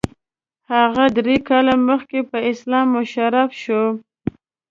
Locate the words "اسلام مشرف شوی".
2.51-3.87